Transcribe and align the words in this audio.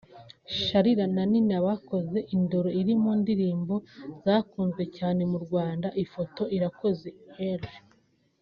Charly 0.65 0.93
na 1.15 1.23
Nina 1.31 1.57
bakoze 1.67 2.17
Indoro 2.35 2.69
iri 2.81 2.93
mu 3.01 3.11
ndirimbo 3.21 3.73
zakunzwe 4.23 4.83
cyane 4.97 5.21
mu 5.31 5.37
Rwanda 5.45 5.87
(Ifoto/Irakoze 6.03 7.09
R 7.59 7.63